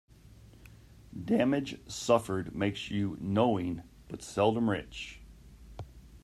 Damage 1.25 1.77
suffered 1.87 2.55
makes 2.55 2.89
you 2.89 3.19
knowing, 3.21 3.83
but 4.07 4.23
seldom 4.23 4.67
rich. 4.67 5.21